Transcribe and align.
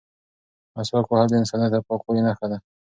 مسواک 0.75 1.05
وهل 1.09 1.27
د 1.29 1.35
انسانیت 1.41 1.73
او 1.77 1.85
پاکوالي 1.87 2.21
نښه 2.27 2.45
ده. 2.51 2.57